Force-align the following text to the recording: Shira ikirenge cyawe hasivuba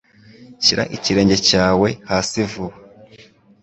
Shira 0.63 0.83
ikirenge 0.95 1.37
cyawe 1.47 1.89
hasivuba 2.09 2.75